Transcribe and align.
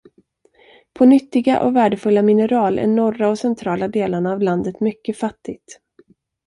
På 0.93 1.05
nyttiga 1.05 1.59
och 1.61 1.75
värdefulla 1.75 2.21
mineral 2.21 2.79
är 2.79 2.87
norra 2.87 3.29
och 3.29 3.39
centrala 3.39 3.87
delarna 3.87 4.31
av 4.33 4.41
landet 4.41 4.79
mycket 4.79 5.17
fattigt. 5.17 5.79